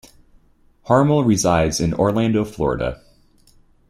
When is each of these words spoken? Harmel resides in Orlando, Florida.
Harmel 0.87 1.23
resides 1.23 1.79
in 1.79 1.93
Orlando, 1.93 2.43
Florida. 2.43 3.03